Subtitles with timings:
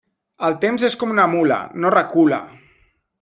[0.47, 2.41] El temps és com la mula: no recula!